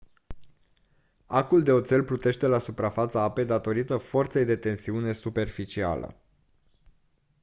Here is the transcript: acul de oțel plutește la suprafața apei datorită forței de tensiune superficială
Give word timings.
acul 1.25 1.63
de 1.63 1.71
oțel 1.71 2.03
plutește 2.03 2.45
la 2.47 2.57
suprafața 2.57 3.21
apei 3.21 3.45
datorită 3.45 3.97
forței 3.97 4.45
de 4.45 4.55
tensiune 4.55 5.11
superficială 5.13 6.21